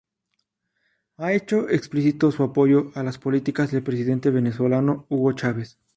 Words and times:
Ha 1.17 1.31
hecho 1.31 1.69
explícito 1.69 2.31
su 2.31 2.41
apoyo 2.41 2.89
a 2.95 3.03
las 3.03 3.19
políticas 3.19 3.69
del 3.71 3.83
presidente 3.83 4.31
venezolano 4.31 5.05
Hugo 5.09 5.33
Chávez. 5.33 5.77